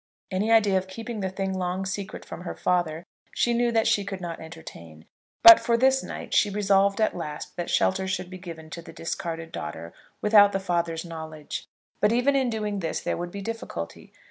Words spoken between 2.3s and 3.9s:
her father she knew that